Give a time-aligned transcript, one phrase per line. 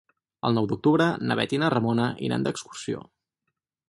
[0.47, 3.05] El nou d'octubre na Bet i na Ramona iran d'excursió.